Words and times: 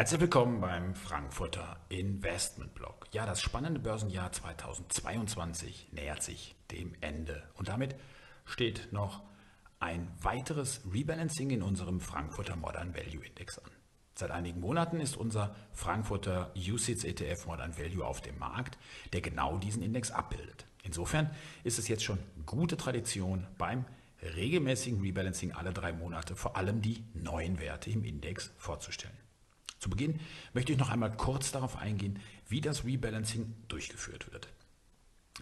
Herzlich 0.00 0.22
willkommen 0.22 0.62
beim 0.62 0.94
Frankfurter 0.94 1.76
Investment 1.90 2.72
Blog. 2.72 3.06
Ja, 3.12 3.26
das 3.26 3.42
spannende 3.42 3.80
Börsenjahr 3.80 4.32
2022 4.32 5.88
nähert 5.92 6.22
sich 6.22 6.56
dem 6.70 6.94
Ende 7.02 7.42
und 7.52 7.68
damit 7.68 7.96
steht 8.46 8.94
noch 8.94 9.22
ein 9.78 10.08
weiteres 10.22 10.80
Rebalancing 10.90 11.50
in 11.50 11.62
unserem 11.62 12.00
Frankfurter 12.00 12.56
Modern 12.56 12.94
Value 12.94 13.26
Index 13.26 13.58
an. 13.58 13.70
Seit 14.14 14.30
einigen 14.30 14.60
Monaten 14.60 15.00
ist 15.00 15.18
unser 15.18 15.54
Frankfurter 15.74 16.54
UCITS 16.56 17.04
ETF 17.04 17.44
Modern 17.44 17.76
Value 17.76 18.02
auf 18.02 18.22
dem 18.22 18.38
Markt, 18.38 18.78
der 19.12 19.20
genau 19.20 19.58
diesen 19.58 19.82
Index 19.82 20.10
abbildet. 20.10 20.64
Insofern 20.82 21.28
ist 21.62 21.78
es 21.78 21.88
jetzt 21.88 22.04
schon 22.04 22.20
gute 22.46 22.78
Tradition 22.78 23.46
beim 23.58 23.84
regelmäßigen 24.22 25.02
Rebalancing 25.02 25.52
alle 25.52 25.74
drei 25.74 25.92
Monate 25.92 26.36
vor 26.36 26.56
allem 26.56 26.80
die 26.80 27.04
neuen 27.12 27.60
Werte 27.60 27.90
im 27.90 28.02
Index 28.02 28.50
vorzustellen. 28.56 29.19
Zu 29.80 29.88
Beginn 29.90 30.20
möchte 30.52 30.72
ich 30.72 30.78
noch 30.78 30.90
einmal 30.90 31.16
kurz 31.16 31.52
darauf 31.52 31.76
eingehen, 31.76 32.20
wie 32.48 32.60
das 32.60 32.84
Rebalancing 32.84 33.54
durchgeführt 33.68 34.30
wird. 34.30 34.48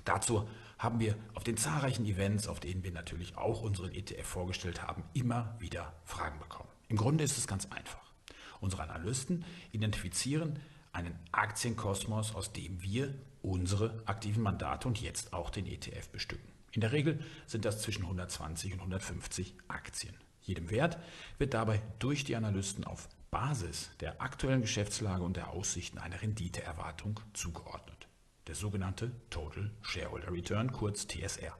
Dazu 0.04 0.48
haben 0.78 1.00
wir 1.00 1.16
auf 1.34 1.42
den 1.42 1.56
zahlreichen 1.56 2.06
Events, 2.06 2.46
auf 2.46 2.60
denen 2.60 2.84
wir 2.84 2.92
natürlich 2.92 3.36
auch 3.36 3.62
unseren 3.62 3.92
ETF 3.92 4.26
vorgestellt 4.26 4.82
haben, 4.82 5.02
immer 5.12 5.56
wieder 5.58 5.92
Fragen 6.04 6.38
bekommen. 6.38 6.68
Im 6.88 6.96
Grunde 6.96 7.24
ist 7.24 7.36
es 7.36 7.48
ganz 7.48 7.66
einfach. 7.66 8.12
Unsere 8.60 8.82
Analysten 8.84 9.44
identifizieren 9.72 10.60
einen 10.92 11.18
Aktienkosmos, 11.32 12.34
aus 12.34 12.52
dem 12.52 12.80
wir 12.80 13.14
unsere 13.42 14.02
aktiven 14.06 14.42
Mandate 14.42 14.86
und 14.86 15.00
jetzt 15.00 15.32
auch 15.32 15.50
den 15.50 15.66
ETF 15.66 16.10
bestücken. 16.10 16.48
In 16.72 16.80
der 16.80 16.92
Regel 16.92 17.20
sind 17.46 17.64
das 17.64 17.82
zwischen 17.82 18.04
120 18.04 18.72
und 18.72 18.78
150 18.78 19.54
Aktien. 19.66 20.14
Jedem 20.42 20.70
Wert 20.70 20.98
wird 21.38 21.54
dabei 21.54 21.82
durch 21.98 22.24
die 22.24 22.36
Analysten 22.36 22.84
auf 22.84 23.08
Basis 23.30 23.90
der 24.00 24.22
aktuellen 24.22 24.62
Geschäftslage 24.62 25.22
und 25.22 25.36
der 25.36 25.50
Aussichten 25.50 25.98
eine 25.98 26.20
Renditeerwartung 26.20 27.20
zugeordnet. 27.34 28.08
Der 28.46 28.54
sogenannte 28.54 29.12
Total 29.28 29.70
Shareholder 29.82 30.32
Return, 30.32 30.72
kurz 30.72 31.06
TSR. 31.06 31.56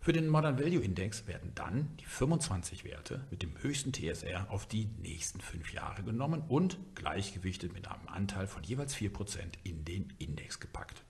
Für 0.00 0.12
den 0.12 0.28
Modern 0.28 0.58
Value 0.58 0.82
Index 0.82 1.26
werden 1.26 1.52
dann 1.54 1.96
die 1.98 2.06
25 2.06 2.84
Werte 2.84 3.26
mit 3.30 3.42
dem 3.42 3.54
höchsten 3.62 3.92
TSR 3.92 4.50
auf 4.50 4.66
die 4.66 4.86
nächsten 4.98 5.40
fünf 5.40 5.72
Jahre 5.72 6.02
genommen 6.02 6.42
und 6.48 6.78
gleichgewichtet 6.94 7.72
mit 7.74 7.86
einem 7.86 8.08
Anteil 8.08 8.46
von 8.46 8.62
jeweils 8.62 8.96
4% 8.96 9.40
in 9.62 9.84
den 9.84 10.12
Index 10.18 10.58
gepackt. 10.58 11.04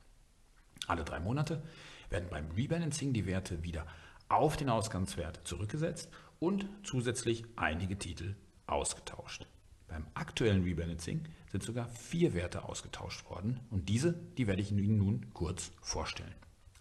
Alle 0.88 1.04
drei 1.04 1.20
Monate 1.20 1.62
werden 2.10 2.28
beim 2.30 2.50
Rebalancing 2.50 3.12
die 3.12 3.26
Werte 3.26 3.62
wieder 3.62 3.86
auf 4.28 4.56
den 4.56 4.68
Ausgangswert 4.68 5.40
zurückgesetzt 5.44 6.10
und 6.40 6.66
zusätzlich 6.82 7.44
einige 7.56 7.96
Titel 7.96 8.34
ausgetauscht. 8.70 9.46
Beim 9.88 10.06
aktuellen 10.14 10.62
Rebalancing 10.62 11.24
sind 11.50 11.62
sogar 11.62 11.88
vier 11.88 12.34
Werte 12.34 12.64
ausgetauscht 12.64 13.28
worden 13.28 13.60
und 13.70 13.88
diese, 13.88 14.14
die 14.38 14.46
werde 14.46 14.62
ich 14.62 14.70
Ihnen 14.70 14.98
nun 14.98 15.32
kurz 15.34 15.72
vorstellen. 15.82 16.34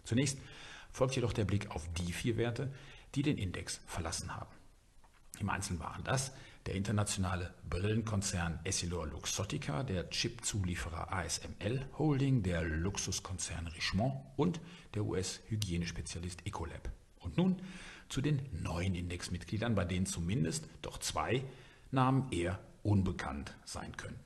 Zunächst 0.04 0.38
folgt 0.92 1.16
jedoch 1.16 1.32
der 1.32 1.44
Blick 1.44 1.70
auf 1.70 1.88
die 1.94 2.12
vier 2.12 2.36
Werte, 2.36 2.72
die 3.14 3.22
den 3.22 3.38
Index 3.38 3.80
verlassen 3.86 4.34
haben. 4.34 4.54
Im 5.40 5.48
Einzelnen 5.48 5.80
waren 5.80 6.04
das 6.04 6.32
der 6.66 6.74
internationale 6.74 7.54
Brillenkonzern 7.68 8.60
Essilor 8.64 9.06
Luxottica, 9.06 9.82
der 9.82 10.10
Chipzulieferer 10.10 11.12
ASML 11.12 11.86
Holding, 11.98 12.42
der 12.42 12.62
Luxuskonzern 12.62 13.66
Richemont 13.68 14.14
und 14.36 14.60
der 14.94 15.04
US-Hygienespezialist 15.04 16.46
Ecolab. 16.46 16.90
Und 17.20 17.36
nun 17.38 17.62
zu 18.08 18.20
den 18.20 18.42
neuen 18.52 18.94
Indexmitgliedern, 18.94 19.74
bei 19.74 19.84
denen 19.84 20.06
zumindest 20.06 20.68
doch 20.82 20.98
zwei 20.98 21.44
Namen 21.90 22.30
eher 22.30 22.58
unbekannt 22.82 23.54
sein 23.64 23.96
könnten. 23.96 24.20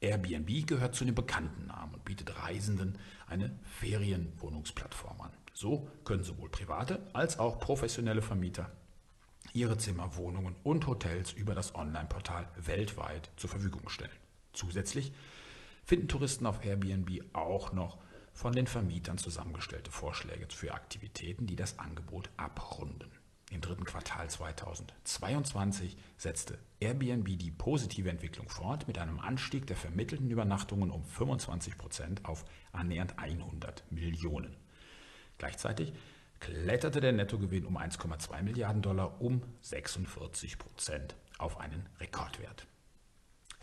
Airbnb 0.00 0.66
gehört 0.66 0.94
zu 0.94 1.04
den 1.04 1.14
bekannten 1.14 1.66
Namen 1.66 1.94
und 1.94 2.04
bietet 2.04 2.42
Reisenden 2.42 2.98
eine 3.26 3.58
Ferienwohnungsplattform 3.78 5.20
an. 5.20 5.30
So 5.54 5.88
können 6.04 6.24
sowohl 6.24 6.50
private 6.50 7.00
als 7.12 7.38
auch 7.38 7.58
professionelle 7.58 8.22
Vermieter 8.22 8.70
ihre 9.52 9.78
Zimmer, 9.78 10.16
Wohnungen 10.16 10.56
und 10.62 10.86
Hotels 10.86 11.32
über 11.32 11.54
das 11.54 11.74
Online-Portal 11.74 12.48
weltweit 12.56 13.30
zur 13.36 13.50
Verfügung 13.50 13.88
stellen. 13.88 14.10
Zusätzlich 14.52 15.12
finden 15.84 16.08
Touristen 16.08 16.46
auf 16.46 16.64
Airbnb 16.64 17.24
auch 17.34 17.72
noch 17.72 17.98
von 18.32 18.52
den 18.52 18.66
Vermietern 18.66 19.16
zusammengestellte 19.16 19.92
Vorschläge 19.92 20.46
für 20.50 20.74
Aktivitäten, 20.74 21.46
die 21.46 21.56
das 21.56 21.78
Angebot 21.78 22.30
abrunden. 22.36 23.10
Im 23.50 23.60
dritten 23.60 23.84
Quartal 23.84 24.28
2022 24.28 25.96
setzte 26.16 26.58
Airbnb 26.80 27.38
die 27.38 27.50
positive 27.50 28.10
Entwicklung 28.10 28.48
fort 28.48 28.88
mit 28.88 28.98
einem 28.98 29.20
Anstieg 29.20 29.66
der 29.66 29.76
vermittelten 29.76 30.30
Übernachtungen 30.30 30.90
um 30.90 31.04
25 31.04 31.78
Prozent 31.78 32.24
auf 32.24 32.44
annähernd 32.72 33.18
100 33.18 33.84
Millionen. 33.90 34.56
Gleichzeitig 35.38 35.92
kletterte 36.40 37.00
der 37.00 37.12
Nettogewinn 37.12 37.64
um 37.64 37.76
1,2 37.76 38.42
Milliarden 38.42 38.82
Dollar 38.82 39.20
um 39.20 39.42
46 39.62 40.58
Prozent 40.58 41.14
auf 41.38 41.58
einen 41.58 41.88
Rekordwert. 42.00 42.66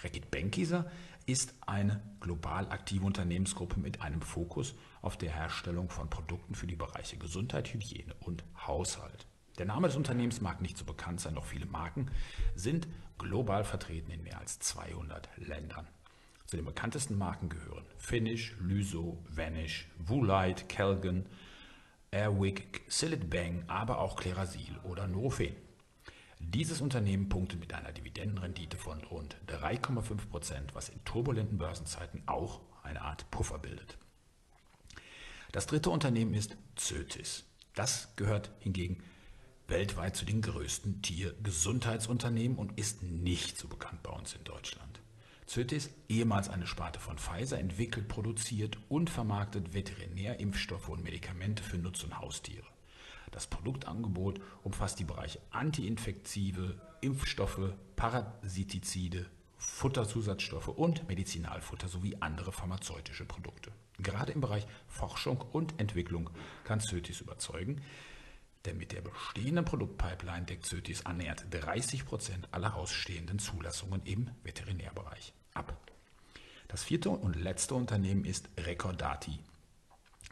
Reckitt 0.04 0.32
Benckiser 0.32 0.90
ist 1.26 1.54
eine 1.62 2.02
global 2.20 2.68
aktive 2.70 3.06
Unternehmensgruppe 3.06 3.80
mit 3.80 4.02
einem 4.02 4.22
Fokus 4.22 4.74
auf 5.02 5.18
der 5.18 5.32
Herstellung 5.32 5.90
von 5.90 6.10
Produkten 6.10 6.56
für 6.56 6.68
die 6.68 6.76
Bereiche 6.76 7.18
Gesundheit, 7.18 7.74
Hygiene 7.74 8.16
und 8.20 8.44
Haushalt. 8.66 9.28
Der 9.58 9.66
Name 9.66 9.88
des 9.88 9.98
Unternehmens 9.98 10.42
mag 10.42 10.62
nicht 10.62 10.78
so 10.78 10.86
bekannt 10.86 11.20
sein, 11.20 11.36
doch 11.36 11.46
viele 11.46 11.66
Marken 11.66 12.10
sind 12.56 12.88
global 13.18 13.64
vertreten 13.64 14.12
in 14.12 14.24
mehr 14.24 14.40
als 14.40 14.60
200 14.60 15.30
Ländern. 15.38 15.88
Zu 16.46 16.58
den 16.58 16.66
bekanntesten 16.66 17.18
Marken 17.18 17.50
gehören 17.50 17.86
Finish, 17.98 18.56
Lyso, 18.60 19.24
Vanish, 19.30 19.88
Woolite, 20.00 20.66
Kelgan, 20.66 21.26
Airwick, 22.12 22.82
Silit 22.88 23.30
Bang, 23.30 23.64
aber 23.68 24.00
auch 24.00 24.18
Klerasil 24.18 24.78
oder 24.84 25.08
Nurofen. 25.08 25.56
Dieses 26.40 26.82
Unternehmen 26.82 27.30
punktet 27.30 27.60
mit 27.60 27.74
einer 27.74 27.92
Dividendenrendite 27.92 28.76
von 28.76 29.02
rund 29.06 29.38
3,5 29.48 30.28
Prozent, 30.30 30.76
was 30.76 30.90
in 30.90 31.04
turbulenten 31.06 31.58
Börsenzeiten 31.58 32.24
auch 32.26 32.62
eine 32.84 33.02
Art 33.02 33.30
Puffer 33.32 33.60
bildet. 33.60 33.98
Das 35.52 35.68
dritte 35.68 35.90
Unternehmen 35.90 36.34
ist 36.34 36.58
Zötis. 36.76 37.46
Das 37.76 38.14
gehört 38.16 38.52
hingegen 38.60 39.04
weltweit 39.72 40.16
zu 40.16 40.26
den 40.26 40.42
größten 40.42 41.02
Tiergesundheitsunternehmen 41.02 42.58
und 42.58 42.78
ist 42.78 43.02
nicht 43.02 43.58
so 43.58 43.68
bekannt 43.68 44.04
bei 44.04 44.12
uns 44.12 44.36
in 44.36 44.44
Deutschland. 44.44 45.00
Zötis, 45.48 45.90
ehemals 46.08 46.50
eine 46.50 46.68
Sparte 46.68 47.00
von 47.00 47.18
Pfizer, 47.18 47.58
entwickelt, 47.58 48.08
produziert 48.08 48.78
und 48.90 49.10
vermarktet 49.10 49.74
Veterinärimpfstoffe 49.74 50.90
und 50.90 51.04
Medikamente 51.04 51.64
für 51.64 51.78
Nutz- 51.78 52.04
und 52.04 52.20
Haustiere. 52.20 52.68
Das 53.32 53.48
Produktangebot 53.48 54.42
umfasst 54.64 55.00
die 55.00 55.06
Bereiche 55.06 55.40
Antiinfektive, 55.52 56.80
Impfstoffe, 57.00 57.74
Parasitizide, 57.96 59.26
Futterzusatzstoffe 59.58 60.68
und 60.68 61.08
Medizinalfutter 61.08 61.88
sowie 61.88 62.18
andere 62.20 62.52
pharmazeutische 62.52 63.26
Produkte. 63.26 63.72
Gerade 64.00 64.32
im 64.32 64.42
Bereich 64.42 64.68
Forschung 64.88 65.42
und 65.52 65.80
Entwicklung 65.80 66.30
kann 66.66 66.82
Zötis 66.82 67.22
überzeugen, 67.22 67.82
denn 68.66 68.78
mit 68.78 68.92
der 68.92 69.02
bestehenden 69.02 69.66
Produktpipeline 69.66 70.46
deckt 70.46 70.66
Sötis 70.66 71.06
annähernd 71.06 71.46
30 71.50 72.06
Prozent 72.06 72.48
aller 72.52 72.76
ausstehenden 72.76 73.40
Zulassungen 73.40 74.02
im 74.06 74.30
Veterinärbereich 74.44 75.34
ab. 75.54 75.76
Das 76.68 76.84
vierte 76.84 77.10
und 77.10 77.36
letzte 77.36 77.76
Unternehmen 77.76 78.24
ist 78.24 78.50
Recordati. 78.58 79.40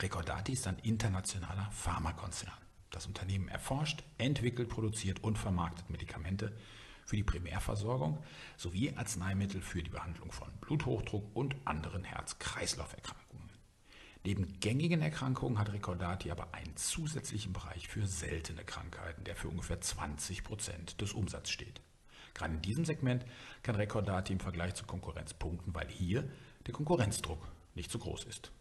Recordati 0.01 0.53
ist 0.53 0.67
ein 0.67 0.79
internationaler 0.79 1.69
Pharmakonzern. 1.71 2.53
Das 2.91 3.05
Unternehmen 3.05 3.49
erforscht, 3.49 4.03
entwickelt, 4.17 4.69
produziert 4.69 5.23
und 5.23 5.37
vermarktet 5.37 5.89
Medikamente 5.89 6.53
für 7.05 7.15
die 7.15 7.23
Primärversorgung 7.23 8.23
sowie 8.55 8.93
Arzneimittel 8.95 9.61
für 9.61 9.83
die 9.83 9.89
Behandlung 9.89 10.31
von 10.31 10.49
Bluthochdruck 10.61 11.35
und 11.35 11.55
anderen 11.65 12.03
Herz-Kreislauf-Erkrankungen. 12.03 13.48
Neben 14.25 14.59
gängigen 14.59 15.01
Erkrankungen 15.01 15.57
hat 15.57 15.71
Recordati 15.71 16.29
aber 16.29 16.53
einen 16.53 16.75
zusätzlichen 16.75 17.53
Bereich 17.53 17.87
für 17.87 18.05
seltene 18.05 18.63
Krankheiten, 18.65 19.23
der 19.23 19.35
für 19.35 19.47
ungefähr 19.47 19.79
20 19.79 20.43
Prozent 20.43 20.99
des 20.99 21.13
Umsatzes 21.13 21.53
steht. 21.53 21.81
Gerade 22.33 22.53
in 22.53 22.61
diesem 22.61 22.85
Segment 22.85 23.25
kann 23.63 23.75
Recordati 23.75 24.33
im 24.33 24.39
Vergleich 24.39 24.75
zur 24.75 24.87
Konkurrenz 24.87 25.33
punkten, 25.33 25.73
weil 25.73 25.87
hier 25.87 26.29
der 26.67 26.73
Konkurrenzdruck 26.73 27.47
nicht 27.75 27.91
so 27.91 27.99
groß 27.99 28.25
ist. 28.25 28.51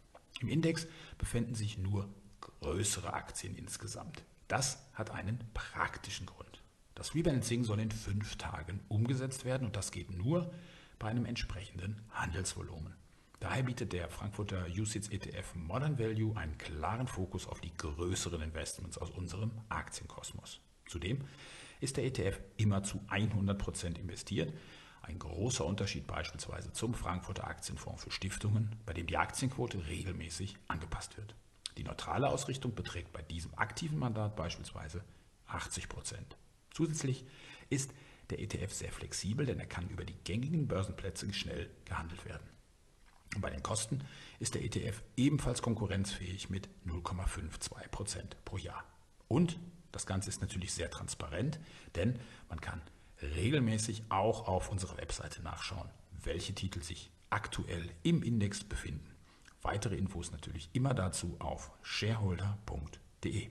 Im 0.40 0.48
Index 0.48 0.86
befinden 1.18 1.54
sich 1.54 1.76
nur 1.76 2.08
größere 2.40 3.12
Aktien 3.12 3.56
insgesamt. 3.56 4.22
Das 4.46 4.78
hat 4.94 5.10
einen 5.10 5.40
praktischen 5.54 6.26
Grund. 6.26 6.62
Das 6.94 7.14
Rebalancing 7.14 7.64
soll 7.64 7.80
in 7.80 7.90
fünf 7.90 8.36
Tagen 8.36 8.80
umgesetzt 8.88 9.44
werden 9.44 9.66
und 9.66 9.76
das 9.76 9.90
geht 9.90 10.10
nur 10.10 10.52
bei 10.98 11.08
einem 11.08 11.26
entsprechenden 11.26 12.00
Handelsvolumen. 12.10 12.94
Daher 13.40 13.62
bietet 13.62 13.92
der 13.92 14.08
Frankfurter 14.08 14.66
UCITS 14.66 15.08
ETF 15.08 15.54
Modern 15.54 15.98
Value 15.98 16.36
einen 16.36 16.58
klaren 16.58 17.06
Fokus 17.06 17.46
auf 17.46 17.60
die 17.60 17.72
größeren 17.76 18.42
Investments 18.42 18.98
aus 18.98 19.10
unserem 19.10 19.52
Aktienkosmos. 19.68 20.60
Zudem 20.86 21.20
ist 21.80 21.96
der 21.96 22.04
ETF 22.04 22.40
immer 22.56 22.82
zu 22.82 22.98
100% 23.08 23.96
investiert, 23.96 24.52
Ein 25.02 25.18
großer 25.18 25.64
Unterschied 25.64 26.06
beispielsweise 26.06 26.72
zum 26.72 26.92
Frankfurter 26.92 27.46
Aktienfonds 27.46 28.04
für 28.04 28.10
Stiftungen, 28.10 28.76
bei 28.84 28.92
dem 28.92 29.06
die 29.06 29.16
Aktienquote 29.16 29.86
regelmäßig 29.86 30.56
angepasst 30.66 31.16
wird. 31.16 31.34
Die 31.78 31.84
neutrale 31.84 32.28
Ausrichtung 32.28 32.74
beträgt 32.74 33.12
bei 33.12 33.22
diesem 33.22 33.56
aktiven 33.56 33.98
Mandat 33.98 34.36
beispielsweise 34.36 35.02
80 35.46 35.88
Prozent. 35.88 36.36
Zusätzlich 36.72 37.24
ist 37.70 37.92
der 38.28 38.40
ETF 38.40 38.72
sehr 38.72 38.92
flexibel, 38.92 39.46
denn 39.46 39.60
er 39.60 39.66
kann 39.66 39.88
über 39.88 40.04
die 40.04 40.18
gängigen 40.24 40.68
Börsenplätze 40.68 41.32
schnell 41.32 41.70
gehandelt 41.86 42.26
werden. 42.26 42.57
Und 43.34 43.40
bei 43.42 43.50
den 43.50 43.62
Kosten 43.62 44.00
ist 44.38 44.54
der 44.54 44.64
ETF 44.64 45.02
ebenfalls 45.16 45.62
konkurrenzfähig 45.62 46.50
mit 46.50 46.68
0,52 46.86 47.88
Prozent 47.90 48.36
pro 48.44 48.56
Jahr. 48.56 48.84
Und 49.28 49.58
das 49.92 50.06
Ganze 50.06 50.28
ist 50.28 50.40
natürlich 50.40 50.72
sehr 50.72 50.90
transparent, 50.90 51.58
denn 51.94 52.18
man 52.48 52.60
kann 52.60 52.80
regelmäßig 53.20 54.04
auch 54.08 54.46
auf 54.46 54.70
unserer 54.70 54.96
Webseite 54.96 55.42
nachschauen, 55.42 55.88
welche 56.22 56.54
Titel 56.54 56.82
sich 56.82 57.10
aktuell 57.30 57.90
im 58.02 58.22
Index 58.22 58.64
befinden. 58.64 59.14
Weitere 59.62 59.96
Infos 59.96 60.30
natürlich 60.30 60.68
immer 60.72 60.94
dazu 60.94 61.36
auf 61.40 61.70
shareholder.de. 61.82 63.50